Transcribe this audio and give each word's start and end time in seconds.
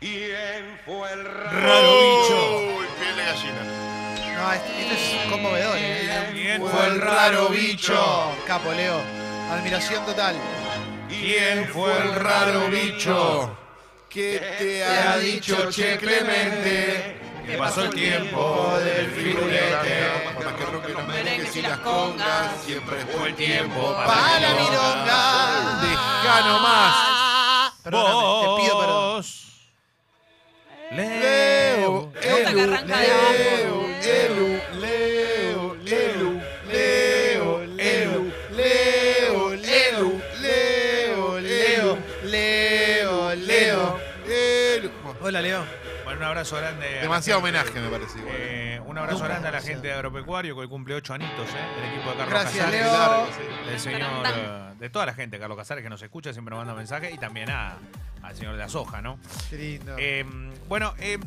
¿Quién 0.00 0.80
fue 0.86 1.12
el 1.12 1.24
Raro 1.24 1.92
bicho. 1.92 2.56
Uy, 2.56 2.86
piel 2.98 3.16
de 3.16 3.22
gallina. 3.22 3.80
No, 4.34 4.52
esto, 4.52 4.72
esto 4.72 4.94
es 4.94 5.30
conmovedor. 5.30 5.76
¿eh? 5.78 6.30
¿Quién 6.32 6.66
fue 6.66 6.86
el 6.86 7.00
raro 7.02 7.48
bicho? 7.50 8.32
Capo, 8.46 8.72
Leo. 8.72 8.98
Admiración 9.52 10.06
total. 10.06 10.36
¿Quién 11.06 11.68
fue 11.68 11.94
el 11.98 12.14
raro 12.14 12.68
bicho? 12.68 13.58
¿Qué 14.08 14.40
te 14.58 14.84
ha 14.84 15.18
dicho 15.18 15.70
Che 15.70 15.98
Clemente 15.98 17.20
que 17.46 17.58
pasó 17.58 17.84
el 17.84 17.90
tiempo 17.90 18.78
del 18.82 19.10
firulete. 19.10 20.32
Más 20.42 20.54
que 20.54 20.64
roque 20.64 20.92
los 20.94 21.06
merengues 21.08 21.56
y 21.56 21.62
las 21.62 21.78
congas, 21.80 22.62
siempre 22.64 22.96
Fue 23.06 23.28
el 23.28 23.34
tiempo 23.34 23.94
Para 24.06 24.40
la 24.40 24.54
milonga. 24.54 25.80
Dejá 25.82 26.40
nomás. 26.48 27.72
Perdóname, 27.82 28.40
te 28.40 28.62
pido 28.62 28.80
perdón. 28.80 29.24
Que 32.66 32.72
arranca 32.74 32.98
de 32.98 33.10
abajo. 33.10 33.86
Elu, 34.02 34.60
Leo, 34.80 35.76
Elu, 35.86 36.40
Leo, 36.70 37.62
Elu, 37.78 38.32
Leo, 38.52 39.52
Elu, 39.52 40.22
Leo, 40.40 41.40
Leo, 41.40 41.98
Leo, 42.24 43.34
Leo. 43.34 44.00
Elu. 44.26 44.90
Hola, 45.20 45.40
Leo. 45.42 45.64
Bueno, 46.04 46.20
un 46.20 46.26
abrazo 46.26 46.56
grande. 46.56 46.86
Demasiado 47.00 47.40
homenaje 47.40 47.78
me 47.78 47.88
parece. 47.88 48.18
igual. 48.18 48.34
Eh, 48.36 48.80
un 48.84 48.98
abrazo 48.98 49.24
grande 49.24 49.48
a 49.48 49.52
la 49.52 49.60
gente 49.60 49.88
de 49.88 49.94
Agropecuario 49.94 50.54
que 50.54 50.60
hoy 50.62 50.68
cumple 50.68 50.94
ocho 50.94 51.14
anitos, 51.14 51.48
¿eh? 51.50 51.80
Del 51.80 51.90
equipo 51.92 52.10
de 52.10 52.16
Carlos 52.16 52.28
Gracias, 52.30 52.64
Casares. 52.64 52.82
Leo. 52.82 53.66
Del 53.70 53.80
señor, 53.80 54.26
eh, 54.26 54.74
de 54.78 54.90
toda 54.90 55.06
la 55.06 55.14
gente, 55.14 55.38
Carlos 55.38 55.56
Casares, 55.56 55.84
que 55.84 55.90
nos 55.90 56.02
escucha, 56.02 56.32
siempre 56.32 56.50
nos 56.50 56.58
manda 56.64 56.74
mensajes. 56.74 57.12
Y 57.14 57.18
también 57.18 57.50
a- 57.50 57.76
al 58.22 58.34
señor 58.36 58.52
de 58.54 58.58
la 58.58 58.68
soja, 58.68 59.00
¿no? 59.00 59.18
Qué 59.48 59.56
lindo. 59.56 59.94
Eh, 59.98 60.24
bueno, 60.68 60.94
eh, 60.98 61.18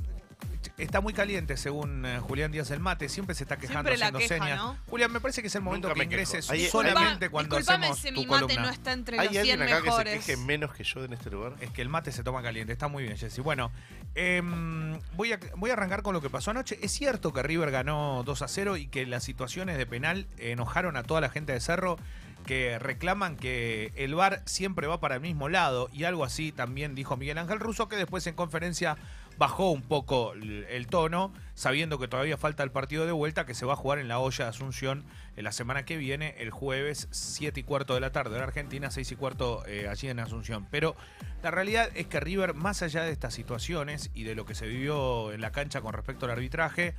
está 0.77 1.01
muy 1.01 1.13
caliente, 1.13 1.55
según 1.57 2.05
eh, 2.05 2.19
Julián 2.19 2.51
Díaz 2.51 2.71
el 2.71 2.79
Mate. 2.79 3.07
Siempre 3.09 3.35
se 3.35 3.43
está 3.43 3.57
quejando 3.57 3.89
Siempre 3.91 3.97
la 3.97 4.05
haciendo 4.07 4.19
queja, 4.19 4.43
señas. 4.45 4.57
¿no? 4.57 4.77
Julián, 4.89 5.11
me 5.11 5.19
parece 5.19 5.41
que 5.41 5.47
es 5.47 5.55
el 5.55 5.61
momento 5.61 5.87
Nunca 5.87 5.99
que 6.01 6.05
me 6.05 6.09
quejo. 6.09 6.21
ingreses 6.23 6.49
Hay- 6.49 6.67
solamente 6.67 7.29
cuando 7.29 7.57
disculpame 7.57 7.87
hacemos 7.87 7.99
si 7.99 8.11
tu 8.13 8.21
mi 8.21 8.25
mate 8.27 8.41
columna. 8.45 8.61
no 8.63 8.69
está 8.69 8.91
entre 8.93 9.19
¿Hay 9.19 9.25
los 9.27 9.31
100 9.33 9.41
alguien 9.61 9.61
acá 9.61 9.75
que 9.77 9.81
se 9.81 9.85
mejores. 9.97 10.25
queje 10.25 10.37
menos 10.37 10.73
que 10.73 10.83
yo 10.83 11.03
en 11.03 11.13
este 11.13 11.29
lugar? 11.29 11.53
Es 11.61 11.69
que 11.71 11.81
el 11.81 11.89
mate 11.89 12.11
se 12.11 12.23
toma 12.23 12.41
caliente, 12.41 12.73
está 12.73 12.87
muy 12.87 13.03
bien, 13.03 13.17
Jessy. 13.17 13.41
Bueno, 13.41 13.71
em, 14.15 14.99
voy, 15.15 15.33
a, 15.33 15.39
voy 15.55 15.69
a 15.69 15.73
arrancar 15.73 16.01
con 16.01 16.13
lo 16.13 16.21
que 16.21 16.29
pasó 16.29 16.51
anoche. 16.51 16.77
Es 16.81 16.91
cierto 16.91 17.33
que 17.33 17.43
River 17.43 17.71
ganó 17.71 18.23
2 18.25 18.41
a 18.41 18.47
0 18.47 18.77
y 18.77 18.87
que 18.87 19.05
las 19.05 19.23
situaciones 19.23 19.77
de 19.77 19.85
penal 19.85 20.27
enojaron 20.37 20.97
a 20.97 21.03
toda 21.03 21.21
la 21.21 21.29
gente 21.29 21.53
de 21.53 21.59
Cerro 21.59 21.97
que 22.45 22.77
reclaman 22.77 23.37
que 23.37 23.93
el 23.95 24.15
VAR 24.15 24.41
siempre 24.45 24.85
va 24.85 24.99
para 24.99 25.15
el 25.15 25.21
mismo 25.21 25.47
lado 25.47 25.89
y 25.93 26.03
algo 26.03 26.25
así 26.25 26.51
también 26.51 26.93
dijo 26.93 27.15
Miguel 27.15 27.37
Ángel 27.37 27.57
Russo 27.61 27.87
que 27.87 27.95
después 27.95 28.27
en 28.27 28.35
conferencia 28.35 28.97
bajó 29.37 29.71
un 29.71 29.81
poco 29.81 30.33
el, 30.33 30.87
tono 30.87 31.33
sabiendo 31.53 31.99
que 31.99 32.07
todavía 32.07 32.37
falta 32.37 32.63
el 32.63 32.71
partido 32.71 33.05
de 33.05 33.11
vuelta 33.11 33.45
que 33.45 33.53
se 33.53 33.65
va 33.65 33.73
a 33.73 33.75
jugar 33.75 33.99
en 33.99 34.07
la 34.07 34.19
olla 34.19 34.45
de 34.45 34.49
Asunción 34.49 35.03
en 35.35 35.43
la 35.43 35.51
semana 35.51 35.85
que 35.85 35.97
viene 35.97 36.35
el 36.39 36.51
jueves 36.51 37.07
7 37.11 37.59
y 37.59 37.63
cuarto 37.63 37.93
de 37.93 37.99
la 37.99 38.11
tarde 38.11 38.37
en 38.37 38.43
Argentina 38.43 38.91
6 38.91 39.11
y 39.11 39.15
cuarto 39.15 39.65
eh, 39.65 39.87
allí 39.87 40.09
en 40.09 40.19
Asunción 40.19 40.67
pero 40.69 40.95
la 41.41 41.51
realidad 41.51 41.89
es 41.95 42.07
que 42.07 42.19
River 42.19 42.53
más 42.53 42.81
allá 42.81 43.03
de 43.03 43.11
estas 43.11 43.33
situaciones 43.33 44.11
y 44.13 44.23
de 44.23 44.35
lo 44.35 44.45
que 44.45 44.55
se 44.55 44.67
vivió 44.67 45.31
en 45.31 45.41
la 45.41 45.51
cancha 45.51 45.81
con 45.81 45.93
respecto 45.93 46.25
al 46.25 46.31
arbitraje 46.31 46.95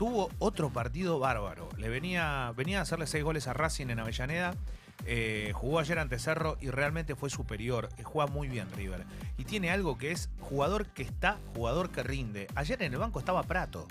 tuvo 0.00 0.30
otro 0.38 0.70
partido 0.70 1.18
bárbaro. 1.18 1.68
Le 1.76 1.90
venía, 1.90 2.54
venía 2.56 2.78
a 2.78 2.82
hacerle 2.84 3.06
seis 3.06 3.22
goles 3.22 3.46
a 3.48 3.52
Racing 3.52 3.88
en 3.88 4.00
Avellaneda. 4.00 4.54
Eh, 5.06 5.52
jugó 5.54 5.78
ayer 5.78 5.98
ante 5.98 6.18
Cerro 6.18 6.56
y 6.60 6.70
realmente 6.70 7.14
fue 7.14 7.30
superior. 7.30 7.88
eh, 7.96 8.02
juega 8.02 8.30
muy 8.30 8.48
bien 8.48 8.68
River. 8.76 9.04
Y 9.38 9.44
tiene 9.44 9.70
algo 9.70 9.98
que 9.98 10.12
es 10.12 10.28
jugador 10.40 10.86
que 10.86 11.02
está, 11.02 11.38
jugador 11.54 11.90
que 11.90 12.02
rinde. 12.02 12.46
Ayer 12.54 12.82
en 12.82 12.92
el 12.92 12.98
banco 12.98 13.18
estaba 13.18 13.42
Prato. 13.42 13.86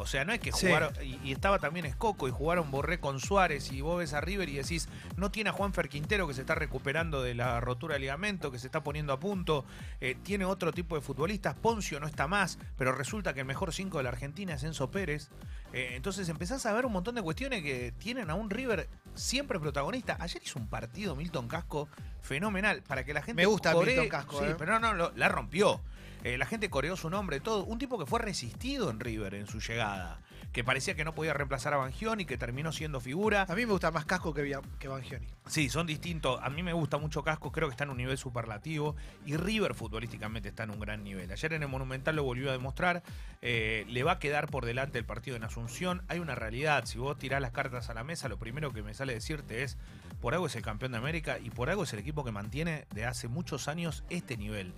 O 0.00 0.06
sea, 0.06 0.24
no 0.24 0.32
es 0.32 0.38
que 0.38 0.52
Sí. 0.52 0.66
jugaron. 0.68 0.92
Y, 1.04 1.18
y 1.24 1.32
estaba 1.32 1.58
también 1.58 1.84
Escoco 1.84 2.28
y 2.28 2.30
jugaron 2.30 2.70
Borré 2.70 3.00
con 3.00 3.18
Suárez. 3.18 3.72
Y 3.72 3.80
vos 3.80 3.98
ves 3.98 4.12
a 4.12 4.20
River 4.20 4.48
y 4.48 4.54
decís, 4.54 4.88
no 5.16 5.32
tiene 5.32 5.50
a 5.50 5.52
Juanfer 5.52 5.88
Quintero 5.88 6.28
que 6.28 6.34
se 6.34 6.42
está 6.42 6.54
recuperando 6.54 7.20
de 7.20 7.34
la 7.34 7.58
rotura 7.58 7.94
de 7.94 8.00
ligamento, 8.00 8.52
que 8.52 8.60
se 8.60 8.68
está 8.68 8.84
poniendo 8.84 9.12
a 9.12 9.18
punto. 9.18 9.64
eh, 10.00 10.16
tiene 10.22 10.44
otro 10.44 10.72
tipo 10.72 10.94
de 10.94 11.00
futbolistas. 11.02 11.56
Poncio 11.56 11.98
no 11.98 12.06
está 12.06 12.28
más, 12.28 12.60
pero 12.76 12.92
resulta 12.92 13.34
que 13.34 13.40
el 13.40 13.46
mejor 13.46 13.72
5 13.74 13.96
de 13.98 14.04
la 14.04 14.10
Argentina 14.10 14.54
es 14.54 14.62
Enzo 14.62 14.88
Pérez. 14.92 15.30
Eh, 15.72 15.94
entonces 15.96 16.28
empezás 16.28 16.64
a 16.66 16.72
ver 16.72 16.86
un 16.86 16.92
montón 16.92 17.16
de 17.16 17.22
cuestiones 17.22 17.62
que 17.64 17.92
tienen 17.98 18.30
a 18.30 18.36
un 18.36 18.50
River 18.50 18.88
siempre 19.18 19.58
protagonista. 19.58 20.16
Ayer 20.20 20.42
hizo 20.42 20.58
un 20.58 20.68
partido 20.68 21.14
Milton 21.14 21.48
Casco 21.48 21.88
fenomenal 22.22 22.82
para 22.82 23.04
que 23.04 23.14
la 23.14 23.22
gente. 23.22 23.34
Me 23.42 23.46
gusta 23.46 23.72
coree- 23.74 23.86
Milton 23.94 24.08
Casco, 24.08 24.38
Sí, 24.40 24.46
eh. 24.50 24.54
pero 24.58 24.72
no, 24.72 24.80
no, 24.80 24.94
lo- 24.94 25.12
la 25.16 25.28
rompió. 25.28 25.80
Eh, 26.24 26.36
la 26.36 26.46
gente 26.46 26.68
coreó 26.68 26.96
su 26.96 27.10
nombre, 27.10 27.38
todo. 27.40 27.64
Un 27.64 27.78
tipo 27.78 27.98
que 27.98 28.04
fue 28.06 28.18
resistido 28.18 28.90
en 28.90 28.98
River 29.00 29.34
en 29.34 29.46
su 29.46 29.60
llegada. 29.60 30.18
Que 30.52 30.64
parecía 30.64 30.94
que 30.96 31.04
no 31.04 31.14
podía 31.14 31.34
reemplazar 31.34 31.74
a 31.74 31.76
Bangioni, 31.76 32.24
que 32.24 32.38
terminó 32.38 32.72
siendo 32.72 33.00
figura. 33.00 33.42
A 33.48 33.54
mí 33.54 33.66
me 33.66 33.72
gusta 33.72 33.90
más 33.90 34.06
Casco 34.06 34.32
que, 34.32 34.58
que 34.78 34.88
Bangioni. 34.88 35.26
Sí, 35.46 35.68
son 35.68 35.86
distintos. 35.86 36.40
A 36.42 36.48
mí 36.48 36.62
me 36.62 36.72
gusta 36.72 36.96
mucho 36.96 37.22
Casco, 37.22 37.52
creo 37.52 37.68
que 37.68 37.72
está 37.72 37.84
en 37.84 37.90
un 37.90 37.98
nivel 37.98 38.16
superlativo. 38.16 38.96
Y 39.26 39.36
River 39.36 39.74
futbolísticamente 39.74 40.48
está 40.48 40.62
en 40.64 40.70
un 40.70 40.80
gran 40.80 41.04
nivel. 41.04 41.30
Ayer 41.30 41.52
en 41.52 41.62
el 41.62 41.68
Monumental 41.68 42.16
lo 42.16 42.24
volvió 42.24 42.48
a 42.48 42.52
demostrar. 42.52 43.02
Eh, 43.42 43.84
le 43.88 44.02
va 44.02 44.12
a 44.12 44.18
quedar 44.18 44.48
por 44.48 44.64
delante 44.64 44.98
el 44.98 45.04
partido 45.04 45.36
en 45.36 45.44
Asunción. 45.44 46.02
Hay 46.08 46.18
una 46.18 46.34
realidad. 46.34 46.86
Si 46.86 46.98
vos 46.98 47.16
tirás 47.18 47.42
las 47.42 47.52
cartas 47.52 47.90
a 47.90 47.94
la 47.94 48.02
mesa, 48.02 48.28
lo 48.28 48.38
primero 48.38 48.72
que 48.72 48.82
me 48.82 48.94
sale 48.94 49.12
decirte 49.12 49.62
es: 49.62 49.76
por 50.20 50.34
algo 50.34 50.46
es 50.46 50.56
el 50.56 50.62
campeón 50.62 50.92
de 50.92 50.98
América 50.98 51.38
y 51.38 51.50
por 51.50 51.70
algo 51.70 51.84
es 51.84 51.92
el 51.92 51.98
equipo 51.98 52.24
que 52.24 52.32
mantiene 52.32 52.86
de 52.94 53.04
hace 53.04 53.28
muchos 53.28 53.68
años 53.68 54.04
este 54.10 54.36
nivel. 54.36 54.74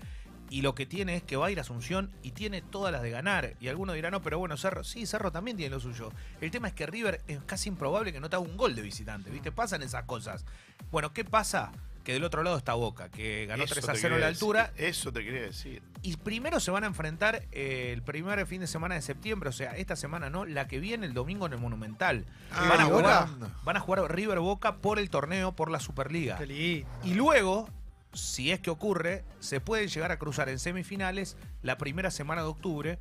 Y 0.50 0.62
lo 0.62 0.74
que 0.74 0.84
tiene 0.84 1.16
es 1.16 1.22
que 1.22 1.36
va 1.36 1.46
a 1.46 1.50
ir 1.52 1.58
a 1.58 1.62
Asunción 1.62 2.10
y 2.24 2.32
tiene 2.32 2.60
todas 2.60 2.90
las 2.90 3.02
de 3.02 3.10
ganar. 3.10 3.54
Y 3.60 3.68
algunos 3.68 3.94
dirán, 3.94 4.10
no, 4.10 4.20
pero 4.20 4.38
bueno, 4.38 4.56
Cerro, 4.56 4.82
sí, 4.82 5.06
Cerro 5.06 5.30
también 5.30 5.56
tiene 5.56 5.72
lo 5.72 5.80
suyo. 5.80 6.12
El 6.40 6.50
tema 6.50 6.66
es 6.66 6.74
que 6.74 6.86
River 6.86 7.22
es 7.28 7.38
casi 7.46 7.68
improbable 7.68 8.12
que 8.12 8.18
no 8.18 8.28
te 8.28 8.34
haga 8.34 8.44
un 8.44 8.56
gol 8.56 8.74
de 8.74 8.82
visitante, 8.82 9.30
¿viste? 9.30 9.52
Pasan 9.52 9.82
esas 9.82 10.04
cosas. 10.04 10.44
Bueno, 10.90 11.12
¿qué 11.12 11.24
pasa? 11.24 11.70
Que 12.05 12.15
del 12.15 12.25
otro 12.25 12.43
lado 12.43 12.56
está 12.56 12.75
Boca, 12.75 13.11
que 13.11 13.47
ganó 13.47 13.65
Eso 13.65 13.75
3 13.75 13.84
te 13.84 13.91
a 13.91 13.94
0 13.94 14.03
quería 14.03 14.16
en 14.16 14.21
la 14.21 14.27
decir, 14.28 14.43
altura. 14.43 14.72
Eso 14.77 15.12
te 15.12 15.25
quería 15.25 15.43
decir. 15.43 15.83
Y 16.03 16.16
primero 16.16 16.61
se 16.61 16.71
van 16.71 16.84
a 16.84 16.87
enfrentar 16.87 17.43
eh, 17.53 17.91
el 17.93 18.03
primer 18.03 18.47
fin 18.47 18.61
de 18.61 18.66
semana 18.66 18.94
de 18.94 19.03
septiembre, 19.03 19.50
o 19.50 19.53
sea, 19.53 19.77
esta 19.77 19.97
semana 19.97 20.31
no, 20.31 20.47
la 20.47 20.66
que 20.66 20.81
viene 20.81 21.06
el 21.06 21.12
domingo 21.12 21.47
en 21.47 21.53
el 21.53 21.59
Monumental. 21.59 22.25
Ah, 22.53 22.66
van, 22.71 22.81
a 22.81 22.84
jugar, 22.87 23.28
van 23.65 23.77
a 23.77 23.81
jugar 23.81 24.15
River 24.15 24.38
Boca 24.41 24.77
por 24.77 24.99
el 24.99 25.11
torneo, 25.11 25.53
por 25.53 25.71
la 25.71 25.78
Superliga. 25.78 26.38
Y 26.44 27.15
luego, 27.15 27.69
si 28.15 28.50
es 28.50 28.61
que 28.61 28.71
ocurre, 28.71 29.25
se 29.41 29.61
puede 29.61 29.88
llegar 29.88 30.11
a 30.11 30.19
cruzar 30.19 30.49
en 30.49 30.59
semifinales 30.59 31.37
la 31.62 31.77
primera 31.77 32.11
semana 32.11 32.43
de 32.43 32.49
octubre 32.49 32.99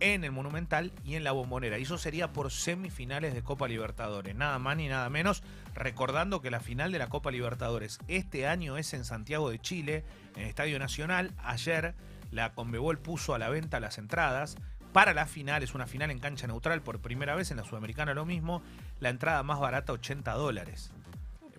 en 0.00 0.24
el 0.24 0.32
Monumental 0.32 0.92
y 1.04 1.14
en 1.14 1.24
la 1.24 1.32
Bombonera. 1.32 1.78
Y 1.78 1.82
eso 1.82 1.98
sería 1.98 2.32
por 2.32 2.50
semifinales 2.50 3.34
de 3.34 3.42
Copa 3.42 3.68
Libertadores. 3.68 4.34
Nada 4.34 4.58
más 4.58 4.76
ni 4.76 4.88
nada 4.88 5.08
menos. 5.10 5.42
Recordando 5.74 6.40
que 6.40 6.50
la 6.50 6.60
final 6.60 6.90
de 6.92 6.98
la 6.98 7.08
Copa 7.08 7.30
Libertadores 7.30 7.98
este 8.08 8.46
año 8.46 8.76
es 8.76 8.92
en 8.94 9.04
Santiago 9.04 9.50
de 9.50 9.58
Chile, 9.58 10.04
en 10.36 10.46
Estadio 10.46 10.78
Nacional. 10.78 11.32
Ayer 11.38 11.94
la 12.30 12.52
Conmebol 12.52 12.98
puso 12.98 13.34
a 13.34 13.38
la 13.38 13.48
venta 13.48 13.80
las 13.80 13.98
entradas. 13.98 14.56
Para 14.92 15.14
la 15.14 15.26
final, 15.26 15.62
es 15.62 15.74
una 15.74 15.86
final 15.86 16.10
en 16.10 16.18
cancha 16.18 16.48
neutral 16.48 16.82
por 16.82 17.00
primera 17.00 17.36
vez, 17.36 17.50
en 17.52 17.56
la 17.58 17.64
Sudamericana 17.64 18.12
lo 18.12 18.24
mismo. 18.24 18.62
La 18.98 19.08
entrada 19.08 19.42
más 19.44 19.60
barata, 19.60 19.92
80 19.92 20.32
dólares. 20.32 20.92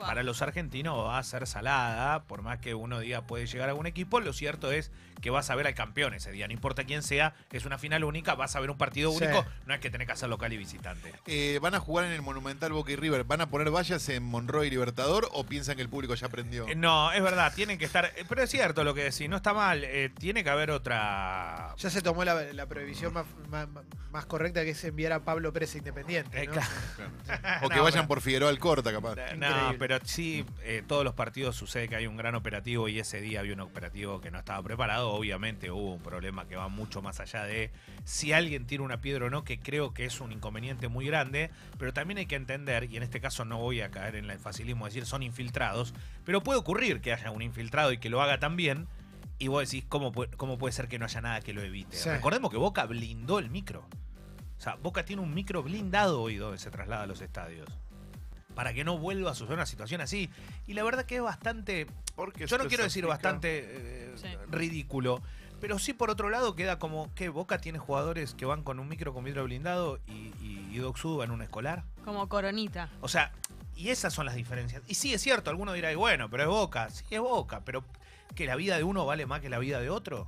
Para 0.01 0.23
los 0.23 0.41
argentinos 0.41 0.97
va 1.07 1.17
a 1.17 1.23
ser 1.23 1.47
salada, 1.47 2.23
por 2.23 2.41
más 2.41 2.59
que 2.59 2.73
uno 2.75 2.99
diga 2.99 3.21
puede 3.27 3.45
llegar 3.47 3.69
a 3.69 3.71
algún 3.71 3.87
equipo, 3.87 4.19
lo 4.19 4.33
cierto 4.33 4.71
es 4.71 4.91
que 5.21 5.29
vas 5.29 5.49
a 5.51 5.55
ver 5.55 5.67
al 5.67 5.75
campeón 5.75 6.13
ese 6.15 6.31
día, 6.31 6.47
no 6.47 6.53
importa 6.53 6.83
quién 6.83 7.03
sea, 7.03 7.35
es 7.51 7.65
una 7.65 7.77
final 7.77 8.03
única, 8.03 8.33
vas 8.33 8.55
a 8.55 8.59
ver 8.59 8.71
un 8.71 8.77
partido 8.77 9.11
Sí. 9.11 9.23
único, 9.23 9.45
no 9.67 9.73
es 9.75 9.79
que 9.79 9.89
tenés 9.91 10.07
que 10.07 10.13
hacer 10.13 10.29
local 10.29 10.51
y 10.51 10.57
visitante. 10.57 11.13
Eh, 11.27 11.59
¿Van 11.61 11.75
a 11.75 11.79
jugar 11.79 12.05
en 12.05 12.11
el 12.11 12.21
Monumental 12.23 12.71
Boca 12.73 12.91
y 12.91 12.95
River? 12.95 13.23
¿Van 13.25 13.39
a 13.41 13.49
poner 13.49 13.69
vallas 13.69 14.09
en 14.09 14.23
Monroy 14.23 14.67
y 14.67 14.69
Libertador 14.71 15.29
o 15.33 15.45
piensan 15.45 15.75
que 15.75 15.83
el 15.83 15.89
público 15.89 16.15
ya 16.15 16.25
aprendió? 16.27 16.67
Eh, 16.67 16.75
No, 16.75 17.11
es 17.11 17.21
verdad, 17.21 17.53
tienen 17.53 17.77
que 17.77 17.85
estar, 17.85 18.05
eh, 18.05 18.25
pero 18.27 18.41
es 18.41 18.49
cierto 18.49 18.83
lo 18.83 18.95
que 18.95 19.03
decís, 19.03 19.29
no 19.29 19.35
está 19.35 19.53
mal, 19.53 19.83
eh, 19.83 20.09
tiene 20.17 20.43
que 20.43 20.49
haber 20.49 20.71
otra... 20.71 21.75
Ya 21.77 21.89
se 21.91 22.01
tomó 22.01 22.23
la, 22.25 22.41
la 22.53 22.65
prohibición 22.65 23.13
más, 23.13 23.25
más, 23.49 23.67
más 24.11 24.25
correcta 24.25 24.63
que 24.63 24.71
es 24.71 24.83
enviar 24.83 25.11
a 25.13 25.19
Pablo 25.23 25.53
Pérez 25.53 25.75
a 25.75 25.77
Independiente. 25.77 26.41
Eh, 26.43 26.47
¿no? 26.47 26.53
claro. 26.53 26.69
O 27.63 27.69
que 27.69 27.75
No, 27.75 27.83
vayan 27.83 27.99
pero- 28.01 28.07
por 28.07 28.21
Figueroa 28.21 28.49
al 28.49 28.59
Corta, 28.59 28.91
capaz. 28.91 29.15
No, 29.15 29.47
Increíble. 29.47 29.75
pero 29.79 29.90
sí, 30.03 30.45
eh, 30.63 30.83
todos 30.87 31.03
los 31.03 31.13
partidos 31.13 31.55
sucede 31.55 31.87
que 31.87 31.95
hay 31.95 32.07
un 32.07 32.17
gran 32.17 32.35
operativo 32.35 32.87
y 32.87 32.99
ese 32.99 33.21
día 33.21 33.39
había 33.39 33.53
un 33.53 33.61
operativo 33.61 34.21
que 34.21 34.31
no 34.31 34.39
estaba 34.39 34.61
preparado. 34.63 35.11
Obviamente 35.11 35.71
hubo 35.71 35.93
un 35.93 36.01
problema 36.01 36.47
que 36.47 36.55
va 36.55 36.67
mucho 36.67 37.01
más 37.01 37.19
allá 37.19 37.43
de 37.43 37.71
si 38.03 38.33
alguien 38.33 38.65
tira 38.65 38.83
una 38.83 39.01
piedra 39.01 39.25
o 39.25 39.29
no, 39.29 39.43
que 39.43 39.59
creo 39.59 39.93
que 39.93 40.05
es 40.05 40.21
un 40.21 40.31
inconveniente 40.31 40.87
muy 40.87 41.05
grande, 41.05 41.51
pero 41.77 41.93
también 41.93 42.17
hay 42.19 42.25
que 42.25 42.35
entender, 42.35 42.91
y 42.91 42.97
en 42.97 43.03
este 43.03 43.21
caso 43.21 43.45
no 43.45 43.57
voy 43.59 43.81
a 43.81 43.91
caer 43.91 44.15
en 44.15 44.29
el 44.29 44.39
facilismo 44.39 44.85
de 44.85 44.91
decir 44.91 45.05
son 45.05 45.23
infiltrados, 45.23 45.93
pero 46.25 46.41
puede 46.41 46.59
ocurrir 46.59 47.01
que 47.01 47.13
haya 47.13 47.31
un 47.31 47.41
infiltrado 47.41 47.91
y 47.91 47.97
que 47.97 48.09
lo 48.09 48.21
haga 48.21 48.39
también. 48.39 48.87
Y 49.39 49.47
vos 49.47 49.67
decís, 49.67 49.83
¿cómo 49.89 50.11
puede, 50.11 50.29
cómo 50.37 50.59
puede 50.59 50.71
ser 50.71 50.87
que 50.87 50.99
no 50.99 51.05
haya 51.05 51.19
nada 51.19 51.41
que 51.41 51.51
lo 51.51 51.63
evite? 51.63 51.97
Sí. 51.97 52.09
Recordemos 52.09 52.51
que 52.51 52.57
Boca 52.57 52.85
blindó 52.85 53.39
el 53.39 53.49
micro. 53.49 53.87
O 54.59 54.61
sea, 54.61 54.75
Boca 54.75 55.03
tiene 55.03 55.23
un 55.23 55.33
micro 55.33 55.63
blindado 55.63 56.21
hoy 56.21 56.35
donde 56.35 56.59
se 56.59 56.69
traslada 56.69 57.03
a 57.03 57.07
los 57.07 57.21
estadios. 57.21 57.67
Para 58.61 58.75
que 58.75 58.83
no 58.83 58.99
vuelva 58.99 59.31
a 59.31 59.33
suceder 59.33 59.57
una 59.57 59.65
situación 59.65 60.01
así. 60.01 60.29
Y 60.67 60.75
la 60.75 60.83
verdad 60.83 61.03
que 61.03 61.15
es 61.15 61.21
bastante. 61.23 61.87
Porque 62.15 62.45
Yo 62.45 62.59
no 62.59 62.67
quiero 62.67 62.83
decir 62.83 63.07
bastante 63.07 63.65
eh, 63.67 64.13
Sí. 64.17 64.27
ridículo. 64.51 65.19
Pero 65.59 65.79
sí, 65.79 65.93
por 65.93 66.11
otro 66.11 66.29
lado, 66.29 66.55
queda 66.55 66.77
como 66.77 67.11
que 67.15 67.29
Boca 67.29 67.57
tiene 67.57 67.79
jugadores 67.79 68.35
que 68.35 68.45
van 68.45 68.61
con 68.61 68.79
un 68.79 68.87
micro 68.87 69.15
con 69.15 69.23
vidrio 69.23 69.45
blindado 69.45 69.97
y, 70.05 70.31
y, 70.45 70.69
y 70.71 70.77
Doc 70.77 70.97
Sud 70.97 71.21
va 71.21 71.23
en 71.23 71.31
un 71.31 71.41
escolar. 71.41 71.85
Como 72.05 72.29
coronita. 72.29 72.87
O 73.01 73.07
sea, 73.07 73.31
y 73.75 73.89
esas 73.89 74.13
son 74.13 74.27
las 74.27 74.35
diferencias. 74.35 74.83
Y 74.87 74.93
sí, 74.93 75.11
es 75.11 75.23
cierto, 75.23 75.49
alguno 75.49 75.73
dirá, 75.73 75.91
y 75.91 75.95
bueno, 75.95 76.29
pero 76.29 76.43
es 76.43 76.49
Boca. 76.49 76.87
Sí, 76.91 77.03
es 77.09 77.19
Boca, 77.19 77.61
pero 77.65 77.83
que 78.35 78.45
la 78.45 78.55
vida 78.55 78.77
de 78.77 78.83
uno 78.83 79.07
vale 79.07 79.25
más 79.25 79.41
que 79.41 79.49
la 79.49 79.57
vida 79.57 79.79
de 79.81 79.89
otro. 79.89 80.27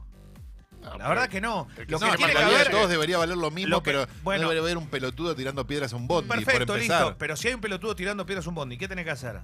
No, 0.84 0.98
La 0.98 1.10
verdad 1.10 1.30
que 1.30 1.42
no. 1.42 1.68
el 1.78 1.86
que 1.88 1.92
Lo 1.92 2.00
que 2.00 2.12
tiene 2.18 2.34
haber... 2.34 2.70
todos 2.72 2.90
debería 2.90 3.18
valer 3.18 3.38
lo 3.38 3.50
mismo, 3.52 3.70
lo 3.70 3.84
que- 3.84 3.92
pero 3.92 4.08
bueno. 4.24 4.44
no 4.44 4.50
debería 4.50 4.64
haber 4.64 4.78
un 4.78 4.88
pelotudo 4.88 5.36
tirando 5.36 5.66
piedras 5.66 5.94
a 5.94 5.96
un 5.96 6.08
bondi. 6.08 6.30
Perfecto, 6.30 6.66
por 6.68 6.76
empezar. 6.78 7.02
listo. 7.06 7.18
Pero 7.18 7.36
si 7.36 7.48
hay 7.48 7.54
un 7.54 7.62
pelotudo 7.62 7.96
tirando 7.96 8.26
piedras 8.26 8.46
a 8.46 8.50
un 8.50 8.56
bondi, 8.56 8.78
¿qué 8.78 8.88
tenés 8.88 9.06
que 9.06 9.12
hacer? 9.12 9.40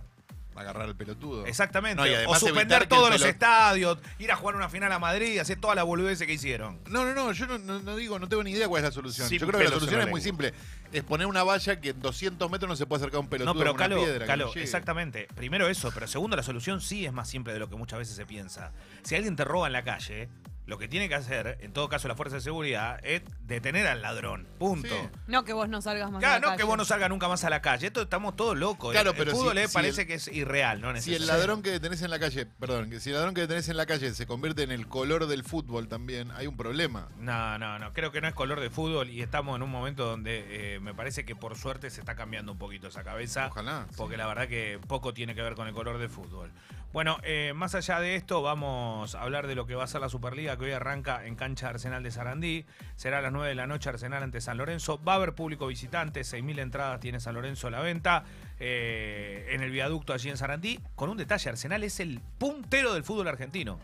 Agarrar 0.56 0.84
al 0.90 0.96
pelotudo. 0.98 1.46
Exactamente. 1.46 2.04
No, 2.26 2.30
o 2.32 2.36
suspender 2.36 2.86
todos 2.86 3.10
los 3.10 3.22
estadios, 3.24 3.98
ir 4.18 4.30
a 4.30 4.36
jugar 4.36 4.58
una 4.58 4.68
final 4.68 4.92
a 4.92 5.00
Madrid 5.00 5.40
hacer 5.40 5.58
toda 5.58 5.74
la 5.74 5.84
boludez 5.84 6.20
que 6.20 6.34
hicieron. 6.34 6.82
No, 6.90 7.06
no, 7.06 7.14
no, 7.14 7.32
yo 7.32 7.48
no, 7.48 7.58
no- 7.58 7.80
no 7.80 7.96
digo, 7.96 8.20
no 8.20 8.28
tengo 8.28 8.44
ni 8.44 8.52
idea 8.52 8.68
cuál 8.68 8.84
es 8.84 8.90
la 8.90 8.92
solución. 8.92 9.30
Sin 9.30 9.40
yo 9.40 9.48
creo 9.48 9.58
que 9.60 9.64
la 9.66 9.72
solución 9.72 10.02
es 10.02 10.10
muy 10.10 10.20
simple. 10.20 10.54
Es 10.92 11.04
poner 11.04 11.28
una 11.28 11.44
valla 11.44 11.80
que 11.80 11.92
en 11.92 12.02
200 12.02 12.52
metros 12.52 12.68
no 12.68 12.76
se 12.76 12.86
puede 12.86 13.00
acercar 13.04 13.22
un 13.22 13.30
pelotudo 13.30 13.54
No, 13.54 13.58
pero 13.58 13.72
con 13.72 13.78
una 13.80 13.86
Calo, 13.96 14.04
piedra. 14.04 14.26
Calo, 14.26 14.52
exactamente. 14.56 15.30
Primero 15.34 15.70
eso, 15.70 15.92
pero 15.94 16.08
segundo, 16.08 16.36
la 16.36 16.44
solución 16.44 16.82
sí 16.82 17.06
es 17.06 17.14
más 17.14 17.30
simple 17.30 17.54
de 17.54 17.60
lo 17.60 17.70
que 17.70 17.78
muchas 17.78 17.98
veces 18.00 18.18
se 18.18 18.26
piensa. 18.26 18.74
Si 19.04 19.16
alguien 19.16 19.38
te 19.38 19.46
roba 19.46 19.68
en 19.68 19.74
la 19.74 19.84
calle, 19.84 20.28
lo 20.70 20.78
que 20.78 20.88
tiene 20.88 21.10
que 21.10 21.16
hacer, 21.16 21.58
en 21.62 21.74
todo 21.74 21.90
caso 21.90 22.08
la 22.08 22.16
fuerza 22.16 22.36
de 22.36 22.42
seguridad, 22.42 23.00
es 23.04 23.22
detener 23.42 23.88
al 23.88 24.02
ladrón. 24.02 24.48
Punto. 24.60 24.88
Sí. 24.88 25.10
No 25.28 25.44
que 25.44 25.52
vos 25.54 25.68
no 25.68 25.82
salgas 25.82 26.10
más 26.12 26.18
a 26.18 26.20
Claro, 26.20 26.34
la 26.36 26.40
no 26.40 26.48
calle. 26.48 26.58
que 26.58 26.64
vos 26.64 26.78
no 26.78 26.86
salgas 26.86 27.10
nunca 27.10 27.28
más 27.28 27.44
a 27.44 27.50
la 27.50 27.62
calle. 27.62 27.88
Esto 27.88 28.02
estamos 28.04 28.36
todos 28.36 28.58
locos. 28.58 28.92
Claro, 28.92 29.12
el, 29.12 29.18
el 29.18 29.24
pero 29.26 29.36
fútbol 29.36 29.54
si- 29.58 29.60
eh, 29.64 29.68
si 29.68 29.74
parece 29.74 30.02
el- 30.02 30.08
que 30.08 30.14
es 30.14 30.28
irreal, 30.30 30.80
no 30.82 30.96
Si 31.02 31.14
el 31.16 31.28
ladrón 31.28 31.62
que 31.64 31.72
detenés 31.72 32.02
en 32.04 32.12
la 32.12 32.20
calle, 32.20 32.46
perdón, 32.46 32.92
si 33.00 33.10
el 33.10 33.16
ladrón 33.16 33.34
que 33.34 33.42
detenés 33.42 33.68
en 33.70 33.78
la 33.78 33.86
calle 33.86 34.14
se 34.14 34.26
convierte 34.28 34.64
en 34.64 34.72
el 34.72 34.88
color 34.88 35.26
del 35.28 35.44
fútbol 35.44 35.88
también, 35.88 36.32
hay 36.32 36.48
un 36.48 36.56
problema. 36.56 37.10
No, 37.18 37.58
no, 37.58 37.80
no. 37.80 37.92
Creo 37.94 38.12
que 38.12 38.22
no 38.22 38.28
es 38.28 38.34
color 38.36 38.60
de 38.60 38.70
fútbol 38.70 39.10
y 39.10 39.22
estamos 39.22 39.56
en 39.56 39.64
un 39.64 39.72
momento 39.72 40.06
donde 40.06 40.76
eh, 40.76 40.80
me 40.80 40.94
parece 40.94 41.26
que 41.26 41.36
por 41.36 41.58
suerte 41.58 41.90
se 41.90 42.00
está 42.00 42.16
cambiando 42.16 42.52
un 42.52 42.58
poquito 42.60 42.88
esa 42.88 43.04
cabeza. 43.04 43.48
Ojalá. 43.48 43.88
Porque 43.98 44.18
la 44.18 44.28
verdad 44.28 44.48
que 44.48 44.80
poco 44.88 45.14
tiene 45.14 45.34
que 45.34 45.42
ver 45.42 45.56
con 45.56 45.68
el 45.68 45.74
color 45.74 45.98
de 45.98 46.10
fútbol. 46.10 46.52
Bueno, 46.92 47.18
eh, 47.22 47.54
más 47.56 47.76
allá 47.76 48.00
de 48.00 48.16
esto, 48.16 48.42
vamos 48.42 49.14
a 49.14 49.22
hablar 49.22 49.46
de 49.46 49.54
lo 49.54 49.68
que 49.68 49.76
va 49.76 49.84
a 49.84 49.88
ser 49.88 50.02
la 50.02 50.10
Superliga 50.10 50.58
que 50.58 50.66
hoy 50.66 50.72
arranca 50.72 51.24
en 51.24 51.36
cancha 51.36 51.70
Arsenal 51.70 52.02
de 52.02 52.10
Sarandí. 52.10 52.66
Será 52.96 53.20
a 53.20 53.22
las 53.22 53.32
9 53.32 53.50
de 53.50 53.56
la 53.56 53.68
noche 53.68 53.90
Arsenal 53.90 54.24
ante 54.24 54.42
San 54.42 54.58
Lorenzo. 54.58 55.00
Va 55.04 55.14
a 55.14 55.16
haber 55.18 55.36
público 55.36 55.68
visitante, 55.68 56.22
6.000 56.22 56.60
entradas 56.60 57.00
tiene 57.00 57.20
San 57.20 57.36
Lorenzo 57.36 57.68
a 57.68 57.72
la 57.72 57.82
venta. 57.82 58.24
eh, 58.60 59.52
en 59.52 59.62
el 59.62 59.72
viaducto 59.72 60.14
allí 60.14 60.30
en 60.30 60.38
Sarandí. 60.38 60.80
Con 60.96 61.10
un 61.10 61.18
detalle, 61.18 61.50
Arsenal 61.50 61.84
es 61.84 62.00
el 62.00 62.20
puntero 62.40 62.94
del 62.94 63.04
fútbol 63.04 63.28
argentino. 63.28 63.80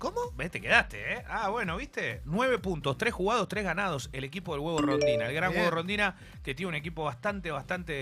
¿Cómo? 0.00 0.32
¿Ves? 0.34 0.50
Te 0.50 0.62
quedaste, 0.62 1.12
¿eh? 1.12 1.24
Ah, 1.28 1.50
bueno, 1.50 1.76
¿viste? 1.76 2.22
Nueve 2.24 2.58
puntos, 2.58 2.96
tres 2.96 3.12
jugados, 3.12 3.46
tres 3.48 3.64
ganados. 3.64 4.08
El 4.14 4.24
equipo 4.24 4.52
del 4.52 4.62
Huevo 4.62 4.80
Rondina. 4.80 5.26
El 5.26 5.34
gran 5.34 5.50
Bien. 5.50 5.62
Huevo 5.62 5.76
Rondina 5.76 6.16
que 6.42 6.54
tiene 6.54 6.70
un 6.70 6.74
equipo 6.74 7.04
bastante, 7.04 7.50
bastante 7.50 7.92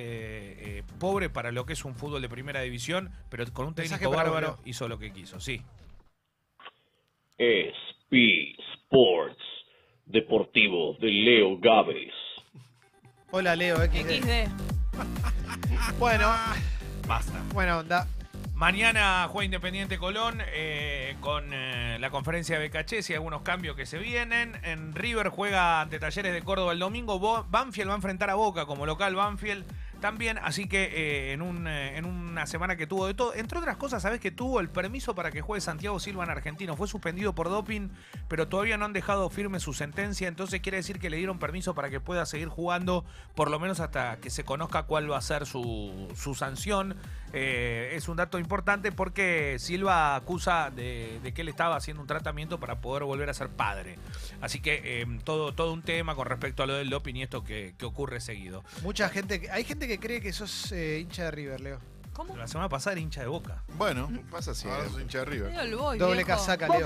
eh, 0.79 0.85
pobre 1.00 1.29
para 1.29 1.50
lo 1.50 1.67
que 1.67 1.73
es 1.73 1.85
un 1.85 1.97
fútbol 1.97 2.23
de 2.23 2.29
primera 2.29 2.61
división, 2.61 3.11
pero 3.29 3.45
con 3.53 3.67
un 3.67 3.75
Mensaje 3.77 3.99
técnico 3.99 4.17
para 4.17 4.31
bárbaro 4.31 4.59
hizo 4.65 4.87
lo 4.87 5.00
que 5.00 5.12
quiso, 5.12 5.41
sí. 5.41 5.61
SP 7.37 8.55
Sports 8.85 9.43
Deportivo 10.06 10.97
de 11.00 11.09
Leo 11.09 11.59
Gávez. 11.59 12.15
Hola, 13.33 13.56
Leo, 13.56 13.77
XD. 13.77 14.23
XD. 14.23 15.99
Bueno, 15.99 16.33
Basta. 17.09 17.43
buena 17.53 17.79
onda. 17.79 18.06
Mañana 18.59 19.29
juega 19.31 19.45
Independiente 19.45 19.99
Colón 19.99 20.43
eh, 20.53 21.15
con 21.21 21.53
eh, 21.53 21.97
la 22.01 22.11
conferencia 22.11 22.57
de 22.57 22.63
Becachés 22.63 23.09
y 23.09 23.15
algunos 23.15 23.43
cambios 23.43 23.77
que 23.77 23.87
se 23.87 23.99
vienen. 23.99 24.59
En 24.65 24.97
River 24.97 25.29
juega 25.29 25.81
ante 25.81 26.01
Talleres 26.01 26.33
de 26.33 26.43
Córdoba 26.43 26.73
el 26.73 26.81
domingo. 26.81 27.21
Banfield 27.49 27.89
va 27.89 27.93
a 27.93 27.97
enfrentar 27.97 28.31
a 28.31 28.35
Boca 28.35 28.67
como 28.67 28.85
local 28.85 29.15
Banfield 29.15 29.65
también. 30.00 30.39
Así 30.39 30.69
que 30.69 30.85
eh, 30.85 31.33
en, 31.33 31.43
un, 31.43 31.67
eh, 31.67 31.97
en 31.97 32.05
una 32.05 32.47
semana 32.47 32.77
que 32.77 32.87
tuvo 32.87 33.06
de 33.06 33.15
todo. 33.15 33.35
Entre 33.35 33.59
otras 33.59 33.77
cosas, 33.77 34.03
sabes 34.03 34.21
que 34.21 34.31
tuvo 34.31 34.61
el 34.61 34.69
permiso 34.69 35.15
para 35.15 35.31
que 35.31 35.41
juegue 35.41 35.61
Santiago 35.61 35.99
Silva 36.00 36.25
en 36.25 36.31
Argentino. 36.31 36.77
Fue 36.77 36.89
suspendido 36.89 37.35
por 37.35 37.49
doping, 37.49 37.89
pero 38.29 38.49
todavía 38.49 38.77
no 38.77 38.85
han 38.85 38.93
dejado 38.93 39.29
firme 39.31 39.61
su 39.61 39.73
sentencia. 39.73 40.29
Entonces 40.29 40.61
quiere 40.61 40.79
decir 40.79 40.99
que 40.99 41.11
le 41.11 41.17
dieron 41.17 41.39
permiso 41.39 41.75
para 41.75 41.91
que 41.91 42.00
pueda 42.00 42.27
seguir 42.27 42.49
jugando, 42.49 43.05
por 43.35 43.50
lo 43.50 43.59
menos 43.59 43.81
hasta 43.81 44.19
que 44.19 44.31
se 44.31 44.45
conozca 44.45 44.85
cuál 44.85 45.11
va 45.11 45.19
a 45.19 45.23
ser 45.23 45.47
su, 45.47 46.09
su 46.15 46.35
sanción. 46.35 46.97
Eh, 47.35 47.91
es 47.93 48.09
un 48.09 48.17
dato 48.17 48.39
importante 48.39 48.91
porque 48.91 49.56
Silva 49.59 50.17
acusa 50.17 50.71
de, 50.71 51.21
que 51.35 51.43
él 51.43 51.49
estaba 51.49 51.77
haciendo 51.77 52.00
un 52.00 52.06
tratamiento 52.06 52.59
para 52.59 52.81
poder 52.81 53.05
volver 53.05 53.29
a 53.29 53.35
ser 53.35 53.49
padre. 53.49 53.99
Así 54.41 54.61
que 54.61 55.06
todo, 55.25 55.53
todo 55.53 55.73
un 55.73 55.83
tema 55.83 56.15
con 56.15 56.27
respecto 56.27 56.62
a 56.62 56.67
lo 56.67 56.75
del 56.75 56.89
doping 56.89 57.17
y 57.17 57.23
esto 57.23 57.45
que, 57.45 57.75
que 57.77 57.85
ocurre 57.85 58.21
seguido. 58.21 58.65
Mucha 58.83 59.09
gente. 59.09 59.49
Hay 59.50 59.65
gente 59.65 59.87
que 59.87 59.88
cree 59.96 60.20
que 60.20 60.32
sos 60.32 60.73
eh, 60.73 60.99
hincha 61.00 61.25
de 61.25 61.31
River, 61.31 61.61
Leo. 61.61 61.81
¿Cómo? 62.12 62.37
La 62.37 62.49
semana 62.49 62.69
pasada 62.69 62.94
era 62.94 63.00
hincha 63.00 63.20
de 63.20 63.29
boca. 63.29 63.62
Bueno, 63.75 64.11
Pasa 64.29 64.50
así. 64.50 64.69
ahora 64.69 64.88
sos 64.88 65.00
hincha 65.00 65.20
de 65.20 65.25
River. 65.26 65.50
Leo 65.52 65.61
el 65.62 65.76
boy, 65.76 65.99
Doble 65.99 66.14
viejo. 66.17 66.29
casaca, 66.29 66.67
Leo. 66.67 66.85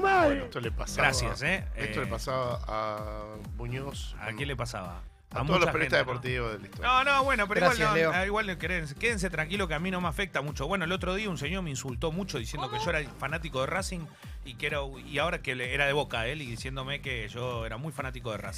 Bueno, 0.00 0.44
esto 0.44 0.60
le 0.60 0.70
pasaba. 0.70 1.08
Gracias, 1.08 1.42
¿eh? 1.42 1.64
Esto 1.74 2.00
Eh, 2.02 2.04
le 2.04 2.10
pasaba 2.10 2.60
a 2.68 3.36
Muñoz. 3.56 4.14
¿A 4.20 4.32
quién 4.32 4.46
le 4.48 4.56
pasaba? 4.56 5.02
A, 5.30 5.44
todos 5.44 5.60
los 5.60 5.70
periodistas 5.70 5.80
gente, 5.80 5.92
¿no? 5.92 5.98
deportivos 5.98 6.52
de 6.52 6.58
la 6.58 6.64
historia. 6.66 6.88
No, 6.88 7.04
no, 7.04 7.24
bueno, 7.24 7.46
pero 7.48 7.60
Gracias, 7.60 7.80
igual, 7.96 8.02
no, 8.02 8.18
ah, 8.18 8.26
igual 8.26 8.58
quédense, 8.58 8.94
quédense 8.94 9.28
tranquilo 9.28 9.68
que 9.68 9.74
a 9.74 9.78
mí 9.78 9.90
no 9.90 10.00
me 10.00 10.08
afecta 10.08 10.40
mucho. 10.40 10.66
Bueno, 10.66 10.86
el 10.86 10.92
otro 10.92 11.14
día 11.14 11.28
un 11.28 11.36
señor 11.36 11.62
me 11.62 11.68
insultó 11.70 12.12
mucho 12.12 12.38
diciendo 12.38 12.70
que 12.70 12.78
yo 12.78 12.88
era 12.90 13.06
fanático 13.18 13.60
de 13.60 13.66
Racing 13.66 14.00
y 14.46 14.54
que 14.54 14.68
era 14.68 14.78
y 15.06 15.18
ahora 15.18 15.42
que 15.42 15.52
era 15.74 15.84
de 15.86 15.92
Boca 15.92 16.26
él 16.26 16.40
y 16.40 16.46
diciéndome 16.46 17.02
que 17.02 17.28
yo 17.28 17.66
era 17.66 17.76
muy 17.76 17.92
fanático 17.92 18.30
de 18.32 18.38
Racing. 18.38 18.46